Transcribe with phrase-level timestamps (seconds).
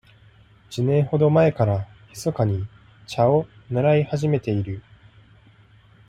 [0.71, 2.67] 一年ほど前からひそかに
[3.05, 4.81] 茶を習い始めている。